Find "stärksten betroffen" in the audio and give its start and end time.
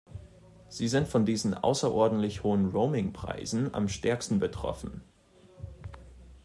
3.87-5.03